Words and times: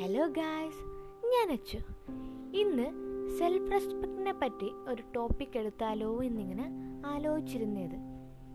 Hello 0.00 0.26
guys 0.26 0.82
ഞാൻ 1.26 1.52
അച്ചു 1.52 1.78
ഇന്ന് 2.56 2.86
self 3.38 3.70
റെസ്പെക്റ്റിനെ 3.72 4.32
പറ്റി 4.32 4.72
ഒരു 4.88 5.02
ടോപ്പിക് 5.14 5.58
എടുത്താലോ 5.58 6.22
എന്നിങ്ങനെ 6.22 6.66
ആലോചിച്ചിരുന്നത്. 7.06 7.96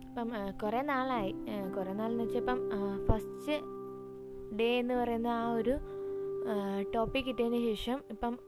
ഇപ്പം 0.01 0.29
കുറേ 0.63 0.81
നാളായി. 0.81 1.31
കുറേ 1.77 1.93
നാളെന്ന് 1.93 2.23
വെച്ചാൽ 2.23 2.37
ഇപ്പം 2.37 2.59
ഫസ്റ്റ് 3.09 3.55
ഡേ 4.55 4.79
എന്ന് 4.79 4.93
പറയുന്ന 4.93 5.27
ആ 5.27 5.53
ഒരു 5.53 5.75
ടോപ്പിക് 6.93 7.25
കിട്ടിയതിന് 7.25 7.61
ശേഷം 7.61 7.99
ഇപ്പം 8.09 8.39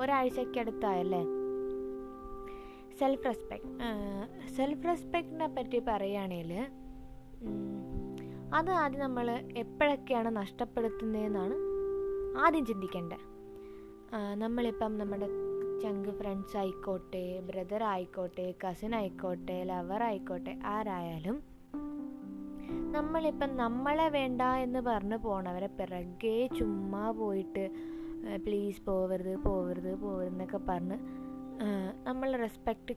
ഒരാഴ്ചക്കടുത്തായല്ലേ 0.00 1.22
സെൽഫ് 2.98 3.24
റെസ്പെക്ട് 3.24 3.68
സെൽഫ് 4.56 4.84
റെസ്പെക്റ്റിനെ 4.84 5.46
പറ്റി 5.48 5.78
പറയുകയാണെങ്കിൽ 5.78 6.52
അത് 8.54 8.70
ആദ്യം 8.70 9.00
നമ്മൾ 9.00 9.30
എപ്പോഴൊക്കെയാണ് 9.56 10.36
നഷ്ടപ്പെടുത്തുന്നതെന്നാണ് 10.36 11.56
ആദ്യം 12.36 12.66
ചിന്തിക്കേണ്ടത് 12.66 13.24
നമ്മളിപ്പം 14.34 14.98
നമ്മുടെ 14.98 15.28
ചങ്ക് 15.82 16.10
ഫ്രണ്ട്സ് 16.10 16.56
ആയിക്കോട്ടെ 16.56 17.40
ബ്രദർ 17.46 17.82
ആയിക്കോട്ടെ 17.84 18.54
കസിൻ 18.62 18.94
ആയിക്കോട്ടെ 18.94 19.64
ലവർ 19.64 20.02
ആയിക്കോട്ടെ 20.02 20.58
ആരായാലും 20.66 21.36
നമ്മളിപ്പം 22.90 23.56
നമ്മളെ 23.56 24.08
വേണ്ട 24.08 24.42
എന്ന് 24.62 24.78
പറഞ്ഞു 24.80 25.16
പോണവരെ 25.16 25.66
പിറകെ 25.68 26.48
ചുമ്മാ 26.58 27.10
പോയിട്ട് 27.10 27.64
പ്ലീസ് 28.44 28.82
പോവരുത് 28.82 29.36
പോവരുത് 29.44 29.94
പോവരുതെന്നൊക്കെ 29.96 30.60
പറഞ്ഞ് 30.68 30.98
നമ്മൾ 32.04 32.36
റെസ്പെക്റ്റ് 32.36 32.94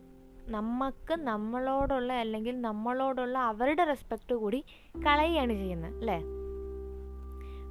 നമുക്ക് 0.48 1.14
നമ്മളോടുള്ള 1.24 2.14
അല്ലെങ്കിൽ 2.16 2.62
നമ്മളോടുള്ള 2.62 3.38
അവരുടെ 3.50 3.84
റെസ്പെക്റ്റ് 3.84 4.36
കൂടി 4.36 4.60
കളയുകയാണ് 5.06 5.54
ചെയ്യുന്നത് 5.54 5.94
അല്ലേ? 5.96 6.18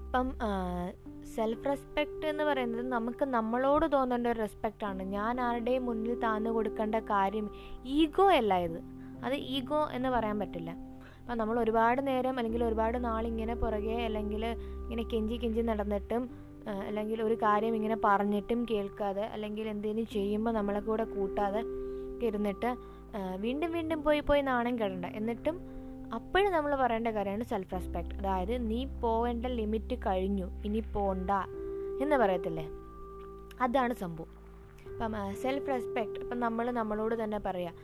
ഇപ്പം 0.05 0.29
സെൽഫ് 1.37 1.67
റെസ്പെക്റ്റ് 1.71 2.27
എന്ന് 2.33 2.45
പറയുന്നത് 2.49 2.85
നമുക്ക് 2.95 3.25
നമ്മളോട് 3.37 3.87
തോന്നേണ്ട 3.95 4.27
ഒരു 4.33 4.41
റെസ്പെക്റ്റ് 4.47 4.85
ആണ്. 4.91 5.03
ഞാൻ 5.17 5.35
ആരുടെയും 5.47 5.85
മുന്നിൽ 5.89 6.15
താന്നു 6.25 6.51
കൊടുക്കേണ്ട 6.57 6.97
കാര്യം 7.11 7.47
ഈഗോ 7.99 8.27
അല്ല 8.39 8.55
ഇത്. 8.67 8.79
അത് 9.27 9.37
ഈഗോ 9.57 9.81
എന്ന് 9.97 10.09
പറയാൻ 10.17 10.39
പറ്റില്ല. 10.43 10.71
അപ്പം 11.23 11.39
നമ്മൾ 11.41 11.57
ഒരുപാട് 11.63 12.01
നേരം 12.11 12.37
അല്ലെങ്കിൽ 12.41 12.63
ഒരുപാട് 12.69 12.97
നാളിങ്ങനെ 13.09 13.55
പുറകെ 13.63 13.99
അല്ലെങ്കിൽ 14.07 14.45
ഇങ്ങനെ 14.85 15.03
കെഞ്ചി 15.13 15.37
കെഞ്ചി 15.43 15.63
നടന്നിട്ടും 15.71 16.23
അല്ലെങ്കിൽ 16.87 17.19
ഒരു 17.27 17.37
കാര്യം 17.45 17.75
ഇങ്ങനെ 17.79 17.97
പറഞ്ഞിട്ടും 18.07 18.61
കേൾക്കാതെ 18.71 19.25
അല്ലെങ്കിൽ 19.35 19.67
എന്തെങ്കിലും 19.75 20.07
ചെയ്യുമ്പോൾ 20.15 20.53
നമ്മളെ 20.59 20.81
കൂടെ 20.89 21.05
കൂട്ടാതെ 21.15 21.61
ഇരുന്നിട്ട് 22.29 22.71
വീണ്ടും 23.45 23.71
വീണ്ടും 23.77 24.01
പോയി 24.07 24.21
പോയി 24.29 24.43
നാണം 24.49 24.75
കെടണ്ട. 24.81 25.07
എന്നിട്ടും 25.21 25.57
അപ്പോഴും 26.17 26.51
നമ്മൾ 26.55 26.73
പറയേണ്ട 26.83 27.09
കാര്യമാണ് 27.17 27.45
സെൽഫ് 27.51 27.75
റെസ്പെക്റ്റ് 27.75 28.15
അതായത് 28.21 28.55
നീ 28.71 28.81
പോവേണ്ട 29.03 29.47
ലിമിറ്റ് 29.59 29.97
കഴിഞ്ഞു 30.07 30.47
ഇനി 30.67 30.81
പോണ്ട 30.95 31.31
എന്ന് 32.05 32.17
പറയത്തില്ലേ? 32.23 32.67
അതാണ് 33.65 33.95
സംഭവം. 34.03 34.31
അപ്പം 34.93 35.15
സെൽഫ് 35.43 35.71
റെസ്പെക്റ്റ് 35.75 36.21
ഇപ്പം 36.25 36.39
നമ്മൾ 36.41 36.67
നമ്മളോട് 36.81 37.15
തന്നെ 37.23 37.41
പറയാം 37.47 37.77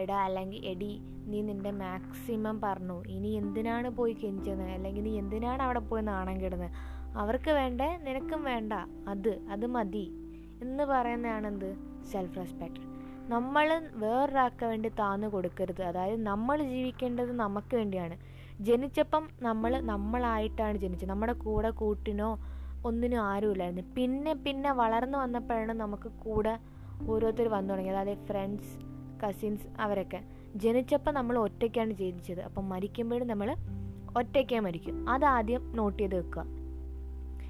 എടാ 0.00 0.16
അല്ലെങ്കിൽ 0.26 0.60
എടി 0.70 0.92
നീ 1.30 1.40
നിന്റെ 1.48 1.72
മാക്സിമം 1.82 2.56
പറഞ്ഞു. 2.64 2.96
ഇനി 3.16 3.30
എന്തിനാണ് 3.42 3.88
പോയി 3.98 4.14
കെഞ്ചുന്നത് 4.22 4.72
അല്ലെങ്കിൽ 4.76 5.04
നീ 5.08 5.12
എന്തിനാണ് 5.22 5.62
അവിടെ 5.66 5.82
പോയി 5.90 6.02
നാണം 6.02 6.36
കിടുന്നത് 6.42 6.72
അവർക്ക് 7.22 7.50
വേണ്ടേ 7.60 7.88
നിനക്കും 8.06 8.42
വേണ്ട. 8.50 8.72
അത് 9.12 9.32
അത് 9.54 9.66
മതി. 9.76 10.06
എന്ന് 10.64 10.84
പറയുന്നതാണ് 10.92 11.46
എന്ത് 11.52 11.70
സെൽഫ് 12.12 12.36
റെസ്പെക്റ്റ് 12.40 12.82
നമ്മൾ 13.32 13.88
വേറൊരാൾക്ക് 13.92 14.66
വേണ്ടി 14.66 14.88
താന്നു 14.88 15.26
കൊടുക്കരുത്. 15.26 15.82
അതായത് 15.82 16.22
നമ്മൾ 16.22 16.62
ജീവിക്കേണ്ടത് 16.62 17.32
നമുക്ക് 17.32 17.76
വേണ്ടിയാണ്. 17.76 18.16
ജനിച്ചപ്പം 18.60 19.28
നമ്മൾ 19.42 19.80
നമ്മളായിട്ടാണ് 19.80 20.78
ജനിച്ചത്. 20.78 21.08
നമ്മുടെ 21.08 21.32
കൂടെ 21.32 21.70
കൂട്ടിനോ 21.70 22.38
ഒന്നിനും 22.84 23.18
ആരുമില്ലായിരുന്നു. 23.18 23.94
പിന്നെ 23.94 24.34
പിന്നെ 24.34 24.72
വളർന്നു 24.72 25.18
വന്നപ്പോഴാണ് 25.18 25.72
നമുക്ക് 25.72 26.08
കൂടെ 26.08 26.58
ഓരോരുത്തർ 27.08 27.48
വന്നു 27.48 27.70
തുടങ്ങിയത്. 27.70 27.96
അതായത് 27.96 28.26
ഫ്രണ്ട്സ് 28.26 28.74
കസിൻസ് 29.22 29.66
അവരൊക്കെ. 29.80 30.20
ജനിച്ചപ്പോൾ 30.56 31.10
നമ്മൾ 31.10 31.38
ഒറ്റയ്ക്കാണ് 31.38 31.92
ജനിച്ചത്. 31.92 32.40
അപ്പം 32.40 32.68
മരിക്കുമ്പോഴും 32.68 33.28
നമ്മൾ 33.28 33.56
ഒറ്റയ്ക്കേ 34.16 34.58
മരിക്കും. 34.58 35.10
അതാദ്യം 35.10 35.72
നോട്ട് 35.76 35.98
ചെയ്ത് 36.02 36.16
വെക്കുക. 36.16 36.44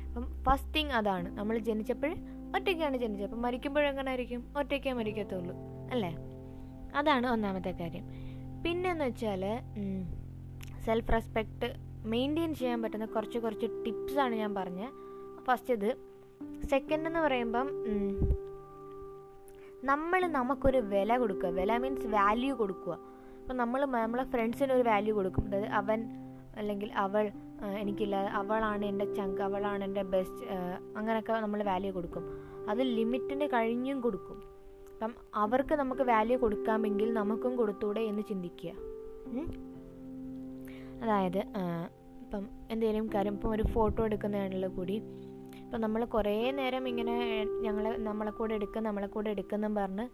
അപ്പം 0.07 0.45
ഫസ്റ്റ് 0.45 0.75
തിങ് 0.75 0.91
അതാണ്. 0.91 1.39
നമ്മൾ 1.39 1.59
ജനിച്ചപ്പോൾ 1.59 2.15
ഒറ്റയ്ക്കാണ് 2.57 2.97
ജനിച്ചത്. 2.97 3.27
അപ്പം 3.27 3.43
മരിക്കുമ്പോഴെങ്ങനെ 3.43 4.09
ആയിരിക്കും? 4.09 4.43
ഒറ്റയ്ക്കേ 4.59 4.93
മരിക്കത്തുള്ളൂ. 4.93 5.72
അല്ലേ? 5.93 6.11
അതാണ് 6.99 7.27
ഒന്നാമത്തെ 7.27 7.71
കാര്യം. 7.71 8.05
പിന്നെന്ന് 8.65 9.05
വെച്ചാൽ 9.05 9.45
സെൽഫ് 10.87 11.13
റെസ്പെക്റ്റ് 11.13 11.69
മെയിന്റെയിൻ 12.09 12.55
ചെയ്യാൻ 12.55 12.83
പറ്റുന്ന 12.83 13.07
കുറച്ച് 13.07 13.39
കുറച്ച് 13.39 13.67
ടിപ്സാണ് 13.87 14.35
ഞാൻ 14.35 14.55
പറഞ്ഞത് 14.55 14.91
ഫസ്റ്റ് 15.47 15.75
ഇത്. 15.75 15.91
സെക്കൻഡ് 16.71 17.07
എന്ന് 17.07 17.21
പറയുമ്പം 17.21 17.69
നമ്മൾ 19.85 20.21
നമുക്കൊരു 20.27 20.79
വില 20.79 21.17
കൊടുക്കുക. 21.17 21.49
വില 21.49 21.77
മീൻസ് 21.77 22.07
വാല്യൂ 22.07 22.55
കൊടുക്കുക. 22.55 22.93
അപ്പം 23.41 23.57
നമ്മൾ 23.57 23.81
നമ്മളെ 23.85 24.25
ഫ്രണ്ട്സിന് 24.25 24.73
ഒരു 24.73 24.89
വാല്യൂ 24.89 25.15
കൊടുക്കും. 25.15 25.45
അതായത് 25.49 25.67
അവൻ 25.81 26.01
അല്ലെങ്കിൽ 26.57 26.93
അവൾ 26.93 27.31
എനിക്കില്ല 27.81 28.17
അവളാണ് 28.41 28.85
എന്റെ 28.85 29.15
ചങ്ക് 29.15 29.43
അവളാണ് 29.43 29.85
എന്റെ 29.85 30.03
ബെസ്റ്റ് 30.03 30.45
അങ്ങനെയൊക്കെ 30.97 31.33
നമ്മൾ 31.33 31.63
വാല്യൂ 31.63 31.93
കൊടുക്കും. 31.93 32.25
അത് 32.71 32.83
ലിമിറ്റിന് 32.97 33.47
കഴിഞ്ഞും 33.55 34.01
കൊടുക്കും. 34.01 34.52
അപ്പം 35.03 35.15
അവർക്ക് 35.35 35.75
നമുക്ക് 35.75 36.03
വാല്യൂ 36.11 36.39
കൊടുക്കാമെങ്കിൽ 36.39 37.09
നമുക്കും 37.13 37.53
കൊടുത്തൂടെ 37.57 38.03
എന്ന് 38.11 38.23
ചിന്തിക്കുക. 38.29 38.71
അതായത് 41.03 41.39
ഇപ്പം 42.23 42.45
എന്തെങ്കിലും 42.71 43.07
കാര്യം 43.15 43.35
ഇപ്പം 43.37 43.51
ഒരു 43.51 43.65
ഫോട്ടോ 43.75 44.01
എടുക്കുന്നതാണല്ലോ 44.09 44.69
കൂടി. 44.77 44.97
ഇപ്പം 45.63 45.81
നമ്മൾ 45.85 46.05
കുറേ 46.15 46.37
നേരം 46.51 46.85
ഇങ്ങനെ 46.89 47.17
ഞങ്ങൾ 47.67 47.85
നമ്മളെ 48.09 48.33
കൂടെ 48.39 48.55
എടുക്കുക 48.55 48.83
നമ്മളെ 48.83 49.07
കൂടെ 49.07 49.31
എടുക്കുന്നെന്ന് 49.31 49.81
പറഞ്ഞ് 49.81 50.07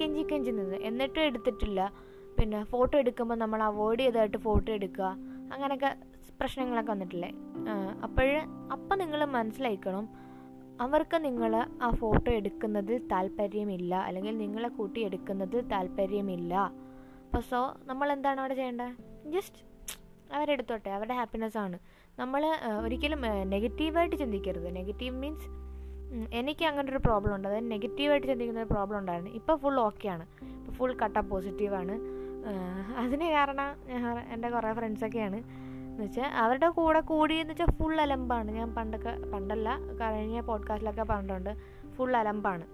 കെഞ്ചി 0.00 0.24
കെഞ്ചി 0.32 0.50
നിന്ന്. 0.50 0.76
എന്നിട്ടും 0.90 1.22
എടുത്തിട്ടില്ല. 1.28 1.80
പിന്നെ 2.38 2.64
ഫോട്ടോ 2.74 2.94
എടുക്കുമ്പോൾ 2.98 3.38
നമ്മൾ 3.44 3.62
അവോയ്ഡ് 3.70 4.02
ചെയ്തായിട്ട് 4.02 4.38
ഫോട്ടോ 4.48 4.68
എടുക്കുക. 4.72 5.16
അങ്ങനെയൊക്കെ 5.54 5.92
പ്രശ്നങ്ങളൊക്കെ 6.40 6.92
വന്നിട്ടില്ലേ? 6.92 7.30
അപ്പോൾ 8.06 8.28
അപ്പം 8.74 8.96
നിങ്ങൾ 8.98 9.20
മനസ്സിലാക്കണം 9.38 10.06
അവർക്ക് 10.80 11.16
നിങ്ങൾ 11.24 11.52
ആ 11.82 11.88
ഫോട്ടോ 12.00 12.30
എടുക്കുന്നതിൽ 12.38 12.98
താല്പര്യമില്ല 13.12 13.94
അല്ലെങ്കിൽ 14.06 14.34
നിങ്ങളെ 14.38 14.68
കൂട്ടി 14.78 15.00
എടുക്കുന്നതിൽ 15.00 15.60
താല്പര്യമില്ല. 15.74 16.54
അപ്പോൾ 17.26 17.42
സോ 17.50 17.60
നമ്മൾ 17.90 18.08
എന്താണ് 18.12 18.40
അവിടെ 18.40 18.54
ചെയ്യേണ്ടത്? 18.54 18.92
ജസ്റ്റ് 19.34 19.60
അവരെടുത്തോട്ടെ 20.34 20.90
അവരുടെ 20.96 21.14
ഹാപ്പിനെസ് 21.14 21.58
ആണ്. 21.58 21.76
നമ്മൾ 22.18 22.42
ഒരിക്കലും 22.84 23.22
നെഗറ്റീവായിട്ട് 23.54 24.16
ചിന്തിക്കരുത്. 24.16 24.68
നെഗറ്റീവ് 24.76 25.14
മീൻസ് 25.22 25.48
എനിക്ക് 26.40 26.64
അങ്ങനെ 26.64 26.88
ഒരു 26.92 27.00
പ്രോബ്ലം 27.06 27.34
ഉണ്ട്. 27.36 27.48
അതായത് 27.48 27.70
നെഗറ്റീവായിട്ട് 27.70 28.26
ചിന്തിക്കുന്ന 28.26 28.60
ഒരു 28.60 28.70
പ്രോബ്ലം 28.72 28.98
ഉണ്ടായിരുന്നു. 28.98 29.32
ഇപ്പോൾ 29.38 29.56
ഫുൾ 29.62 29.78
ഓക്കെയാണ് 29.80 30.26
ഇപ്പോൾ 30.58 30.72
ഫുൾ 30.78 30.92
കട്ട 31.02 31.18
പോസിറ്റീവാണ് 31.32 31.94
അതിന് 33.02 33.26
കാരണം 33.36 33.68
എന്റെ 34.34 34.48
കുറേ 34.50 34.72
ഫ്രണ്ട്സൊക്കെയാണ് 34.72 35.38
എന്ന് 35.96 36.06
വെച്ചാൽ 36.06 36.24
അവരുടെ 36.24 36.68
കൂടെ 36.68 37.00
കൂടി 37.00 37.34
എന്ന് 37.34 37.52
വെച്ചാൽ 37.52 37.70
ഫുൾ 37.78 38.00
അലമ്പാണ്. 38.00 38.50
ഞാൻ 38.50 38.74
പണ്ടൊക്കെ 38.74 39.12
പണ്ടല്ല 39.32 39.68
കഴിഞ്ഞ 40.00 40.40
പോഡ്കാസ്റ്റിലൊക്കെ 40.40 41.04
പറഞ്ഞിട്ടുണ്ട്. 41.12 41.52
ഫുൾ 41.96 42.16
അലമ്പാണ്. 42.16 42.64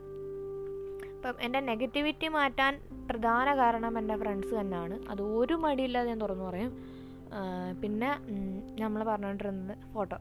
അപ്പം 1.16 1.34
എന്റെ 1.41 1.60
നെഗറ്റിവിറ്റി 1.60 2.28
മാറ്റാൻ 2.28 2.72
പ്രധാന 3.10 3.56
കാരണം 3.56 3.99
എന്റെ 3.99 4.16
ഫ്രണ്ട്സ് 4.16 4.55
തന്നെയാണ്. 4.55 4.97
അത് 5.09 5.22
ഒരു 5.22 5.55
മടിയില്ലാതെ 5.55 6.09
ഞാൻ 6.09 6.21
തുറന്നു 6.21 6.44
പറയും. 6.44 6.72
പിന്നെ 7.83 8.10
നമ്മൾ 8.81 9.05
പറഞ്ഞുകൊണ്ടിരുന്നത് 9.05 9.78
ഫോട്ടോ 9.94 10.16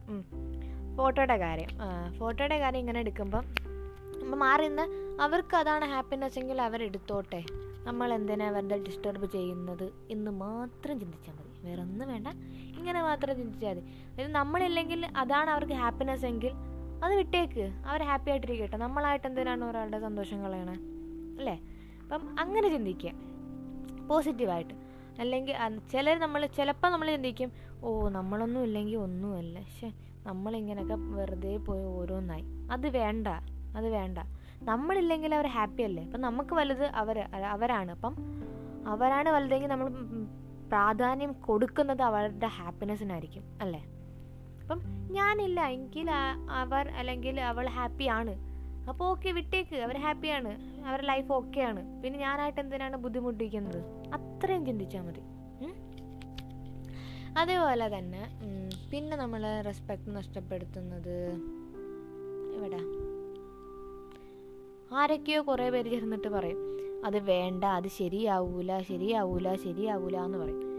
ഫോട്ടോയുടെ 0.98 1.38
കാര്യം. 1.38 1.70
ഫോട്ടോയുടെ 2.20 2.58
കാര്യം 2.60 2.80
ഇങ്ങനെ 2.80 3.00
എടുക്കുമ്പം 3.00 3.44
നമ്മൾ 4.22 4.38
മാറി 4.38 4.68
നിന്ന് 4.68 4.86
അവർക്ക് 5.22 5.56
അതാണ് 5.58 5.86
ഹാപ്പിനെസ് 5.86 6.40
എങ്കിൽ 6.40 6.62
അവരെടുത്തോട്ടെ. 6.62 7.42
നമ്മൾ 7.84 8.14
എന്തിനാ 8.14 8.48
അവരുടെ 8.48 8.78
ഡിസ്റ്റർബ് 8.84 9.26
ചെയ്യുന്നത് 9.32 9.88
എന്ന് 10.12 10.32
മാത്രം 10.32 11.00
ചിന്തിച്ചാൽ 11.00 11.34
മതി. 11.34 11.68
വേറെ 11.68 11.82
ഒന്നും 11.82 12.08
വേണ്ട. 12.10 12.28
ഇങ്ങനെ 12.82 13.02
മാത്രം 13.02 13.36
ചിന്തിച്ചാൽ 13.36 13.74
മതി. 13.74 14.24
നമ്മളില്ലെങ്കിൽ 14.24 15.06
അതാണ് 15.18 15.50
അവർക്ക് 15.50 15.74
ഹാപ്പിനെസ് 15.74 16.26
എങ്കിൽ 16.26 16.52
അത് 17.04 17.16
വിട്ടേക്ക്. 17.16 17.72
അവർ 17.88 18.04
ഹാപ്പി 18.04 18.30
ആയിട്ടിരിക്കട്ടെ. 18.30 18.78
നമ്മളായിട്ട് 18.78 19.28
എന്തിനാണ് 19.28 19.66
ഒരാളുടെ 19.66 20.00
സന്തോഷം 20.00 20.42
കളയണേ? 20.42 20.74
അല്ലേ? 21.38 21.62
അപ്പം 22.04 22.40
അങ്ങനെ 22.40 22.70
ചിന്തിക്കുക. 22.70 23.12
പോസിറ്റീവായിട്ട് 24.08 24.74
അല്ലെങ്കിൽ 25.20 25.56
ചിലർ 25.92 26.20
നമ്മൾ 26.20 26.46
ചിലപ്പോൾ 26.46 26.92
നമ്മൾ 26.92 27.12
ചിന്തിക്കും 27.12 27.52
ഓ 27.84 28.10
നമ്മളൊന്നും 28.10 28.64
ഇല്ലെങ്കിൽ 28.64 28.98
ഒന്നുമല്ല. 28.98 29.60
പക്ഷെ 29.60 29.92
നമ്മളിങ്ങനെയൊക്കെ 30.26 30.96
വെറുതെ 30.96 31.58
പോയി 31.58 31.84
ഓരോന്നായി. 31.84 32.44
അത് 32.72 32.90
വേണ്ട. 32.90 33.28
അത് 33.78 33.90
വേണ്ട. 33.90 34.18
നമ്മളില്ലെങ്കിൽ 34.64 35.36
അവർ 35.36 35.48
ഹാപ്പി 35.48 35.84
അല്ലേ? 35.84 36.04
അപ്പം 36.04 36.22
നമുക്ക് 36.22 36.54
വലുത് 36.54 36.86
അവർ 36.86 37.20
അവരാണ്. 37.20 37.92
അപ്പം 37.92 38.16
അവരാണ് 38.88 39.30
വലുതെങ്കിൽ 39.30 39.68
നമ്മൾ 39.68 39.90
പ്രാധാന്യം 40.72 41.32
കൊടുക്കുന്നത് 41.48 42.04
അവരുടെ 42.10 42.50
ഹാപ്പിനെസ്സിനായിരിക്കും 42.58 43.44
അല്ലേ? 43.62 43.82
അപ്പം 44.62 44.80
ഞാനില്ല 45.18 45.60
എങ്കിൽ 45.76 46.10
അവർ 46.62 46.86
അല്ലെങ്കിൽ 47.02 47.36
അവൾ 47.52 47.66
ഹാപ്പിയാണ് 47.78 48.34
അപ്പോൾ 48.90 49.06
ഓക്കെ 49.14 49.30
വിട്ടേക്ക്. 49.38 49.76
അവർ 49.76 49.98
ഹാപ്പിയാണ് 50.06 50.52
അവരുടെ 50.88 51.08
ലൈഫ് 51.08 51.32
ഓക്കെയാണ് 51.38 51.82
പിന്നെ 52.04 52.20
ഞാനായിട്ട് 52.20 52.60
എന്തിനാണ് 52.60 52.98
ബുദ്ധിമുട്ടിക്കുന്നത്? 52.98 53.80
അത്രയും 54.18 54.64
ചിന്തിച്ചാൽ 54.70 55.04
മതി. 55.08 55.24
അതേപോലെ 57.42 57.86
തന്നെ 57.98 58.24
പിന്നെ 58.92 59.16
നമ്മൾ 59.18 59.44
റെസ്പെക്ട് 59.68 60.16
നഷ്ടപ്പെടുത്തുന്നത് 60.16 61.16
എവിടെ? 62.58 62.82
ആരൊക്കെയോ 65.00 65.42
കുറേ 65.42 65.68
പേര് 65.70 65.90
ചേർന്നിട്ട് 65.94 66.28
പറയും 66.28 66.60
അത് 67.06 67.20
വേണ്ട 67.20 67.64
അത് 67.64 67.88
ശരിയാവൂല 67.88 68.82
ശരിയാവൂല 68.82 69.56
ശരിയാവൂല 69.56 70.18
എന്ന് 70.18 70.38
പറയും. 70.38 70.72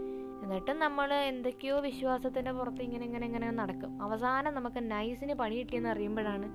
എന്നിട്ട് 0.43 0.71
നമ്മൾ 0.71 1.13
എന്തൊക്കെയോ 1.13 1.79
വിശ്വാസത്തിന്റെ 1.79 2.51
പുറത്ത് 2.51 2.81
ഇങ്ങനെ 2.81 3.05
ഇങ്ങനെ 3.05 3.27
ഇങ്ങനെ 3.27 3.51
നടക്കും. 3.51 4.01
അവസാനം 4.01 4.55
നമുക്ക് 4.55 4.91
നൈസിന് 4.91 5.33
പണി 5.33 5.55
കിട്ടിയെന്ന് 5.55 5.89
അറിയുമ്പോഴാണ് 5.89 6.45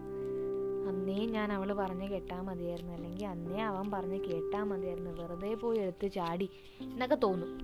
അന്നേ 0.88 1.26
ഞാൻ 1.26 1.52
അവൾ 1.52 1.72
പറഞ്ഞ് 1.72 2.08
കേട്ടാൽ 2.08 2.40
മതിയായിരുന്നു. 2.40 2.92
അല്ലെങ്കിൽ 2.92 3.26
അന്നേ 3.26 3.62
അവൻ 3.62 3.90
പറഞ്ഞ് 3.90 4.20
കേട്ടാൽ 4.20 4.62
മതിയായിരുന്നു. 4.62 5.10
വെറുതെ 5.10 5.54
പോയി 5.54 5.78
എടുത്ത് 5.78 6.12
ചാടി 6.12 6.50
എന്നൊക്കെ 6.82 7.14
തോന്നും. 7.14 7.58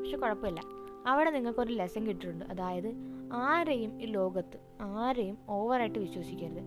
പക്ഷെ 0.00 0.16
കുഴപ്പമില്ല. 0.16 0.60
അവിടെ 1.06 1.30
നിങ്ങൾക്കൊരു 1.30 1.72
ലെസൺ 1.72 2.06
കിട്ടിയിട്ടുണ്ട്. 2.06 2.44
അതായത് 2.44 2.94
ആരെയും 3.32 4.02
ഈ 4.02 4.06
ലോകത്ത് 4.06 4.58
ആരെയും 4.80 5.38
ഓവറായിട്ട് 5.48 5.98
വിശ്വസിക്കരുത്. 5.98 6.60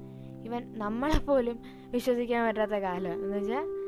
ഇവൻ 0.46 0.80
നമ്മളെപ്പോലും 0.80 1.60
വിശ്വസിക്കാൻ 1.92 2.48
പറ്റാത്ത 2.48 2.72
കാലം. 2.72 3.14
എന്ന് 3.14 3.38
വെച്ചാൽ 3.38 3.79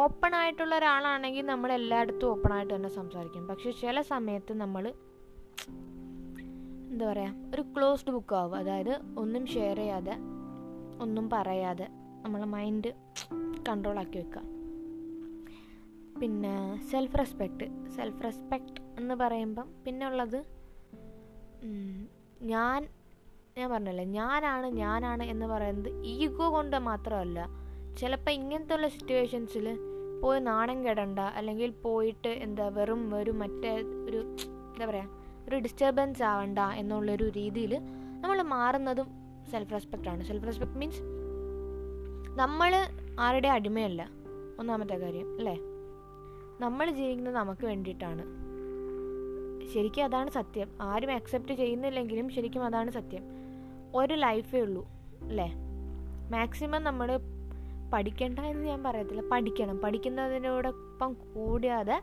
ഓപ്പൺ 0.00 0.32
ആയിട്ടുള്ള 0.40 0.72
ഒരാളാണെങ്കിൽ 0.80 1.44
നമ്മൾ 1.52 1.70
എല്ലായിടത്തും 1.78 2.28
ഓപ്പൺ 2.34 2.52
ആയിട്ട് 2.56 2.72
തന്നെ 2.74 2.90
സംസാരിക്കും. 2.98 3.42
പക്ഷെ 3.50 3.70
ചില 3.82 4.00
സമയത്ത് 4.12 4.52
നമ്മൾ 4.62 4.84
എന്താ 6.92 7.04
പറയുക 7.10 7.50
ഒരു 7.54 7.62
ക്ലോസ്ഡ് 7.74 8.12
ബുക്ക് 8.16 8.34
ആവും. 8.40 8.54
അതായത് 8.60 8.92
ഒന്നും 9.22 9.44
ഷെയർ 9.54 9.78
ചെയ്യാതെ 9.82 10.14
ഒന്നും 11.04 11.26
പറയാതെ 11.34 11.86
നമ്മൾ 12.24 12.40
മൈൻഡ് 12.56 12.90
കൺട്രോൾ 13.68 13.98
ആക്കി 14.02 14.18
വെക്കുക. 14.22 14.42
പിന്നെ 16.20 16.54
സെൽഫ് 16.90 17.18
റെസ്പെക്റ്റ് 17.20 17.66
സെൽഫ് 17.96 18.22
റെസ്പെക്റ്റ് 18.26 18.80
എന്ന് 19.00 19.14
പറയുമ്പം 19.22 19.68
പിന്നെ 19.84 20.04
ഉള്ളത് 20.10 20.40
ഞാൻ 22.52 22.80
ഞാൻ 23.56 23.66
പറഞ്ഞല്ലേ 23.72 24.04
ഞാനാണ് 24.18 24.68
ഞാനാണ് 24.82 25.24
എന്ന് 25.32 25.46
പറയുന്നത് 25.52 25.90
ഈഗോ 26.12 26.46
കൊണ്ട് 26.56 26.76
മാത്രമല്ല 26.90 27.40
ചിലപ്പോൾ 27.98 28.30
ഇങ്ങനത്തെ 28.30 28.74
ഉള്ള 28.74 28.88
സിറ്റുവേഷൻസിൽ 28.88 29.78
പോയി 30.22 30.40
നാണം 30.40 30.86
കെടണ്ട 30.86 31.18
അല്ലെങ്കിൽ 31.18 31.70
പോയിട്ട് 31.70 32.28
എന്താ 32.28 32.68
വെറും 32.68 33.14
ഒരു 33.14 33.30
മറ്റേ 33.30 33.76
ഒരു 33.80 34.16
എന്താ 34.74 34.86
പറയുക 34.86 35.08
ഒരു 35.48 35.56
ഡിസ്റ്റർബൻസ് 35.56 36.22
ആവണ്ട 36.22 36.58
എന്നുള്ളൊരു 36.58 37.28
രീതിയിൽ 37.28 37.78
നമ്മൾ 38.20 38.42
മാറുന്നതും 38.42 39.06
സെൽഫ് 39.50 39.72
റെസ്പെക്റ്റ് 39.72 40.08
ആണ്. 40.08 40.24
സെൽഫ് 40.24 40.46
റെസ്പെക്ട് 40.46 40.78
മീൻസ് 40.78 41.00
നമ്മൾ 42.36 42.74
ആരുടെ 43.20 43.48
അടിമയല്ല. 43.48 44.10
ഒന്നാമത്തെ 44.58 44.94
കാര്യം 44.94 45.36
അല്ലേ? 45.36 45.58
നമ്മൾ 46.60 46.90
ജീവിക്കുന്നത് 46.90 47.34
നമുക്ക് 47.34 47.66
വേണ്ടിയിട്ടാണ്. 47.66 48.22
ശരിക്കും 49.74 50.04
അതാണ് 50.04 50.30
സത്യം. 50.30 50.68
ആരും 50.80 51.10
അക്സെപ്റ്റ് 51.10 51.52
ചെയ്യുന്നില്ലെങ്കിലും 51.52 52.28
ശരിക്കും 52.28 52.64
അതാണ് 52.64 52.90
സത്യം. 52.90 53.22
ഒരു 53.94 54.14
ലൈഫേ 54.14 54.60
ഉള്ളൂ 54.60 54.88
അല്ലേ? 55.22 55.54
മാക്സിമം 56.30 56.84
നമ്മൾ 56.84 57.18
പഠിക്കണ്ട 57.92 58.38
എന്ന് 58.38 58.64
ഞാൻ 58.68 58.82
പറയത്തില്ല. 58.82 59.22
പഠിക്കണം. 59.32 59.78
പഠിക്കുന്നതിനോടൊപ്പം 59.78 61.12
കൂടാതെ 61.12 62.00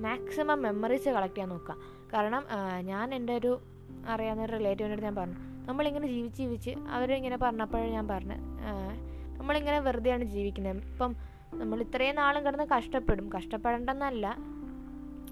മാക്സിമം 0.00 0.62
മെമ്മറീസ് 0.62 1.08
കളക്ട് 1.08 1.34
ചെയ്യാൻ 1.34 1.48
നോക്കുക. 1.48 1.76
കാരണം 2.12 2.44
ഞാൻ 2.80 3.14
എന്റെ 3.14 3.36
ഒരു 3.36 3.60
അറിയാവുന്ന 4.08 4.44
ഒരു 4.44 4.52
റിലേറ്റീവിന്റെ 4.52 5.02
ഞാൻ 5.02 5.14
പറഞ്ഞു. 5.14 5.34
നമ്മളിങ്ങനെ 5.68 6.06
ജീവിച്ച് 6.08 6.38
ജീവിച്ച് 6.38 6.70
അവരിങ്ങനെ 6.90 7.36
പറഞ്ഞപ്പോഴേ 7.36 7.90
ഞാൻ 7.90 8.08
പറഞ്ഞു 8.08 8.34
നമ്മളിങ്ങനെ 9.38 9.80
വെറുതെയാണ് 9.80 10.24
ജീവിക്കുന്നത് 10.24 10.76
ഇപ്പം 10.76 11.16
നമ്മൾ 11.54 11.80
ഇത്രയും 11.80 12.16
നാളും 12.16 12.46
കിടന്ന് 12.46 12.64
കഷ്ടപ്പെടും. 12.76 13.32
കഷ്ടപ്പെടേണ്ടെന്നല്ല. 13.32 14.36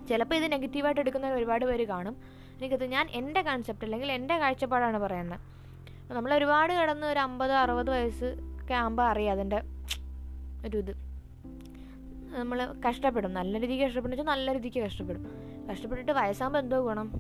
ചിലപ്പോൾ 0.09 0.35
ഇത് 0.35 0.53
നെഗറ്റീവായിട്ട് 0.53 1.01
എടുക്കുന്ന 1.01 1.31
ഒരുപാട് 1.31 1.65
പേര് 1.65 1.87
കാണും. 1.87 2.17
എനിക്കത് 2.59 2.85
ഞാൻ 2.85 3.09
എന്റെ 3.11 3.43
കൺസെപ്റ്റ് 3.43 3.85
അല്ലെങ്കിൽ 3.85 4.13
എന്റെ 4.13 4.39
കാഴ്ചപ്പാടാണ് 4.39 4.99
പറയുന്നത്. 4.99 5.41
നമ്മൾ 6.13 6.35
ഒരുപാട് 6.35 6.73
കിടന്ന് 6.73 7.07
ഒരു 7.07 7.19
അമ്പത് 7.19 7.53
അറുപത് 7.53 7.91
വയസ്സ് 7.91 8.25
ഒക്കെ 8.61 8.75
ആകുമ്പോൾ 8.75 9.03
അറിയാം 9.03 9.33
അതിന്റെ 9.33 9.63
ഒരു 10.67 10.77
ഇത്. 10.77 10.91
നമ്മൾ 12.39 12.75
കഷ്ടപ്പെടും. 12.89 13.35
നല്ല 13.35 13.61
രീതിക്ക് 13.61 13.83
കഷ്ടപ്പെടും 13.85 14.11
വെച്ചാൽ 14.11 14.25
നല്ല 14.25 14.53
രീതിക്ക് 14.53 14.81
കഷ്ടപ്പെടും. 14.81 15.27
കഷ്ടപ്പെട്ടിട്ട് 15.71 16.13
വയസ്സാകുമ്പോൾ 16.13 16.59
എന്തോ 16.59 16.81
ഗുണം? 16.81 17.13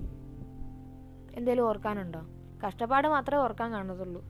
എന്തേലും 1.37 1.62
ഓർക്കാനുണ്ടോ? 1.62 2.20
കഷ്ടപ്പാട് 2.66 3.08
മാത്രമേ 3.08 3.43
ഓർക്കാൻ 3.43 3.72
കാണത്തുള്ളൂ. 3.72 4.25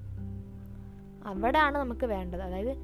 അവിടെയാണ് 1.25 1.79
നമുക്ക് 1.79 2.07
വേണ്ടത്. 2.07 2.43
അതായത് 2.43 2.77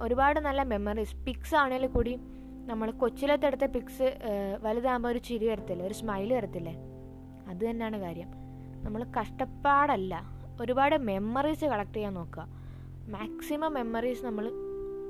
ഒരുപാട് 0.00 0.40
നല്ല 0.40 0.62
മെമ്മറീസ് 0.62 1.16
പിക്സ് 1.16 1.54
ആണെങ്കിൽ 1.54 1.86
കൂടി 1.86 2.18
നമ്മൾ 2.66 2.90
കൊച്ചിലത്തെടുത്ത 2.90 3.64
പിക്സ് 3.64 4.18
വലുതാകുമ്പോൾ 4.62 5.08
ഒരു 5.08 5.18
ചിരി 5.18 5.48
വരത്തില്ലേ? 5.48 5.86
ഒരു 5.86 5.94
സ്മൈൽ 5.94 6.34
വരത്തില്ലേ? 6.34 6.74
അത് 7.48 7.70
തന്നെയാണ് 7.70 8.00
കാര്യം. 8.00 8.28
നമ്മൾ 8.84 9.04
കഷ്ടപ്പാടല്ല. 9.20 10.22
ഒരുപാട് 10.60 10.96
മെമ്മറീസ് 10.96 11.64
കളക്ട് 11.64 11.94
ചെയ്യാൻ 11.94 12.14
നോക്കുക. 12.14 12.46
മാക്സിമം 13.08 13.74
മെമ്മറീസ് 13.74 14.24
നമ്മൾ 14.24 14.52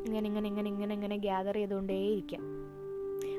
ഇങ്ങനെ 0.06 0.28
ഇങ്ങനെ 0.28 0.48
ഇങ്ങനെ 0.48 0.68
ഇങ്ങനെ 0.70 0.94
ഇങ്ങനെ 0.94 1.16
ഗ്യാദർ 1.16 1.54
ചെയ്തുകൊണ്ടേയിരിക്കാം. 1.54 2.42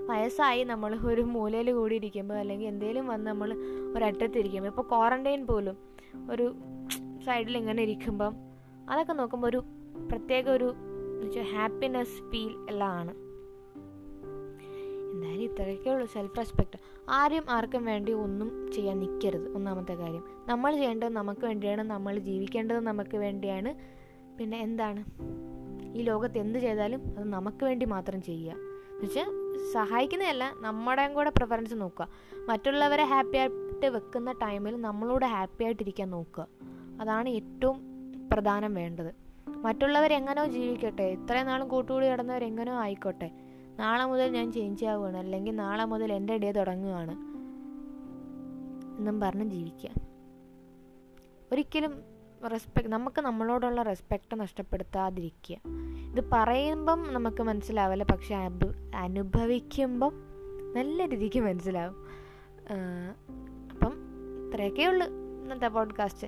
വയസ്സായി 0.10 0.64
നമ്മൾ 0.64 1.00
ഒരു 1.06 1.22
മൂലയിൽ 1.22 1.72
കൂടി 1.72 1.96
ഇരിക്കുമ്പോൾ 1.96 2.34
അല്ലെങ്കിൽ 2.34 2.68
എന്തെങ്കിലും 2.68 3.08
വന്ന് 3.08 3.28
നമ്മൾ 3.28 3.54
ഒരറ്റത്തിരിക്കുമ്പോൾ 3.96 4.70
ഇപ്പോൾ 4.70 4.82
ക്വാറന്റൈൻ 4.82 5.48
പോലും 5.48 5.78
ഒരു 6.32 6.56
സൈഡിൽ 7.26 7.58
ഇങ്ങനെ 7.58 7.84
ഇരിക്കുമ്പം 7.84 8.36
അതൊക്കെ 8.90 9.14
നോക്കുമ്പോൾ 9.14 9.48
ഒരു 9.48 9.64
പ്രത്യേക 10.12 10.50
ഒരു 10.50 10.76
ഹാപ്പിനെസ് 11.42 12.32
ഫീൽ 12.32 12.54
എല്ലാം 12.70 12.90
ആണ്. 12.90 13.14
എന്തായാലും 15.14 15.44
ഇത്രയൊക്കെ 15.44 15.90
ഉള്ളൂ 15.90 16.08
സെൽഫ് 16.08 16.38
റെസ്പെക്റ്റ് 16.38 16.78
ആരും 17.10 17.46
ആർക്കും 17.50 17.86
വേണ്ടി 17.86 18.12
ഒന്നും 18.12 18.72
ചെയ്യാൻ 18.74 19.00
നിൽക്കരുത് 19.00 19.56
ഒന്നാമത്തെ 19.56 19.94
കാര്യം 19.94 20.24
നമ്മൾ 20.48 20.76
ചെയ്യേണ്ടത് 20.76 21.10
നമുക്ക് 21.10 21.46
വേണ്ടിയാണ് 21.46 21.82
നമ്മൾ 21.82 22.20
ജീവിക്കേണ്ടത് 22.20 22.80
നമുക്ക് 22.80 23.18
വേണ്ടിയാണ്. 23.18 23.74
പിന്നെ 24.40 24.58
എന്താണ്? 24.60 25.02
ഈ 25.98 26.02
ലോകത്ത് 26.02 26.38
എന്ത് 26.38 26.60
ചെയ്താലും 26.60 27.02
അത് 27.18 27.30
നമുക്ക് 27.30 27.64
വേണ്ടി 27.64 27.86
മാത്രം 27.86 28.22
ചെയ്യുക. 28.22 28.54
എന്നുവെച്ചാൽ 28.54 29.30
സഹായിക്കുന്നതല്ല 29.74 30.54
നമ്മുടെയും 30.58 31.14
കൂടെ 31.14 31.30
പ്രിഫറൻസ് 31.30 31.74
നോക്കുക. 31.74 32.08
മറ്റുള്ളവരെ 32.50 33.04
ഹാപ്പി 33.04 33.38
ആയിട്ട് 33.38 33.86
വെക്കുന്ന 33.86 34.32
ടൈമിൽ 34.32 34.82
നമ്മളോട് 34.82 35.26
ഹാപ്പി 35.26 35.64
ആയിട്ടിരിക്കാൻ 35.64 36.10
നോക്കുക. 36.10 36.48
അതാണ് 37.02 37.30
ഏറ്റവും 37.30 37.78
പ്രധാനം 38.34 38.74
വേണ്ടത്. 38.74 39.16
മറ്റുള്ളവരെങ്ങനോ 39.48 40.46
ജീവിക്കട്ടെ 40.46 41.04
ഇത്രയും 41.04 41.46
നാളും 41.46 41.68
കൂട്ടുകൂടി 41.68 42.06
കിടന്നവരെങ്ങനോ 42.08 42.74
ആയിക്കോട്ടെ. 42.74 43.32
നാളെ 43.80 44.06
മുതൽ 44.06 44.28
ഞാൻ 44.28 44.52
ചേഞ്ച് 44.52 44.86
ആവുകയാണ് 44.86 45.18
അല്ലെങ്കിൽ 45.18 45.56
നാളെ 45.56 45.86
മുതൽ 45.86 46.14
എന്റെ 46.14 46.38
ഡേ 46.38 46.52
തുടങ്ങുകയാണ് 46.52 47.12
എന്നും 48.98 49.20
പറഞ്ഞ് 49.20 49.50
ജീവിക്കുക. 49.50 49.90
ഒരിക്കലും 51.52 52.17
റെസ്പെക്ട് 52.52 52.90
നമുക്ക് 52.90 53.22
നമ്മളോടുള്ള 53.22 53.82
റെസ്പെക്റ്റ് 53.82 54.40
നഷ്ടപ്പെടുത്താതിരിക്കുക. 54.40 55.58
ഇത് 56.12 56.30
പറയുമ്പം 56.34 57.14
നമുക്ക് 57.14 57.44
മനസ്സിലാവില്ല 57.44 58.04
പക്ഷെ 58.04 58.36
അനു 58.36 58.68
അനുഭവിക്കുമ്പം 58.96 60.14
നല്ല 60.76 61.10
രീതിക്ക് 61.10 61.40
മനസ്സിലാവും. 61.40 61.96
അപ്പം 63.72 63.94
ഇത്രയൊക്കെ 64.48 64.84
ഉള്ളു 64.84 65.06
ഇന്നത്തെ 65.06 65.68
പോഡ്കാസ്റ്റ് 65.68 66.28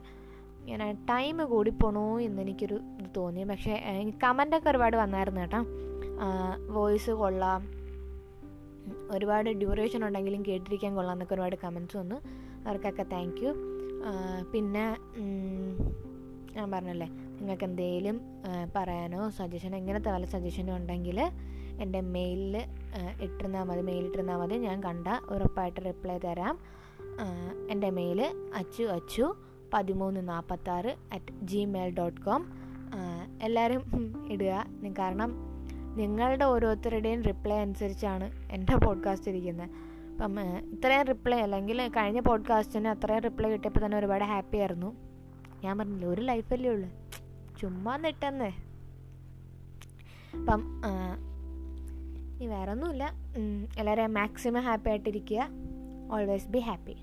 ഇങ്ങനെ 0.60 0.94
ടൈം 1.10 1.46
കൂടിപ്പോണോ 1.46 2.20
എന്ന് 2.20 2.42
എനിക്കൊരു 2.42 2.74
ഇത് 2.74 3.10
തോന്നി. 3.18 3.44
പക്ഷേ 3.44 3.72
എനിക്ക് 3.72 4.18
കമന്റൊക്കെ 4.24 4.70
ഒരുപാട് 4.70 4.98
വന്നായിരുന്നു 4.98 5.42
കേട്ടോ. 5.42 5.62
വോയിസ് 6.74 7.12
കൊള്ളാം. 7.12 7.62
ഒരുപാട് 9.12 9.50
ഡ്യൂറേഷൻ 9.50 10.06
ഉണ്ടെങ്കിലും 10.06 10.46
കേട്ടിരിക്കാൻ 10.46 10.96
കൊള്ളാം 10.96 11.16
എന്നൊക്കെ 11.16 11.34
ഒരുപാട് 11.34 11.56
കമൻസ് 11.64 11.98
വന്നു. 11.98 12.16
അവർക്കൊക്കെ 12.68 13.04
താങ്ക് 13.04 13.44
യു 13.44 13.54
പിന്നെ 14.54 14.98
ഞാൻ 16.56 16.68
പറഞ്ഞല്ലേ 16.72 17.08
നിങ്ങൾക്ക് 17.40 17.64
എന്തെങ്കിലും 17.64 18.18
പറയാനോ 18.76 19.30
സജഷൻ 19.30 19.76
എങ്ങനത്തെ 19.76 20.10
വല്ല 20.12 20.26
സജഷനോ 20.26 20.76
ഉണ്ടെങ്കിൽ 20.76 21.20
എന്റെ 21.84 22.02
മെയിലിൽ 22.16 22.56
ഇട്ടിരുന്നാൽ 23.22 23.64
മതി 23.64 23.82
മെയിൽ 23.82 24.06
ഇട്ടിരുന്നാൽ 24.06 24.38
മതി. 24.38 24.56
ഞാൻ 24.56 24.84
കണ്ട 24.84 25.08
ഉറപ്പായിട്ട് 25.34 25.82
റിപ്ലൈ 25.86 26.18
തരാം. 26.18 26.56
എന്റെ 27.72 27.90
മെയിൽ 27.90 28.22
അച്ചു 28.56 28.84
അച്ചു 28.84 29.26
പതിമൂന്ന് 29.74 30.30
നാൽപ്പത്താറ് 30.30 30.92
അറ്റ് 31.14 31.34
ജിമെയിൽ 31.42 31.90
ഡോട്ട് 31.94 32.22
കോം 32.22 32.42
എല്ലാവരും 33.42 33.84
ഇടുക. 34.32 34.54
കാരണം 35.00 35.32
നിങ്ങളുടെ 35.98 36.46
ഓരോരുത്തരുടെയും 36.46 37.22
റിപ്ലൈ 37.24 37.58
അനുസരിച്ചാണ് 37.58 38.28
എന്റെ 38.52 38.76
പോഡ്കാസ്റ്റ് 38.86 39.30
ഇരിക്കുന്നത്. 39.32 39.70
അപ്പം 40.10 40.36
ഇത്രയും 40.74 41.06
റിപ്ലൈ 41.06 41.40
അല്ലെങ്കിൽ 41.40 41.80
കഴിഞ്ഞ 41.98 42.20
പോഡ്കാസ്റ്റിന് 42.20 42.88
അത്രയും 42.88 43.22
റിപ്ലൈ 43.22 43.50
കിട്ടിയപ്പോൾ 43.50 43.86
തന്നെ 43.86 43.98
ഒരുപാട് 43.98 44.24
ഹാപ്പി 44.24 44.58
ആയിരുന്നു. 44.58 44.90
ഞാൻ 45.64 45.78
പറഞ്ഞില്ല 45.78 46.06
ഒരു 46.06 46.22
ലൈഫല്ലേ 46.22 46.70
ഉള്ളു. 46.70 46.90
ചുമ്മാ 47.58 47.98
നിട്ടെന്നേ. 47.98 48.52
അപ്പം 50.40 50.62
ഇനി 52.36 52.48
വേറെ 52.48 52.72
ഒന്നുമില്ല 52.72 53.06
എല്ലാവരെയും 53.78 54.14
മാക്സിമം 54.14 54.62
ഹാപ്പി 54.62 54.90
ആയിട്ടിരിക്കുക. 54.90 55.48
Always 56.12 56.48
be 56.48 56.60
happy 56.60 56.96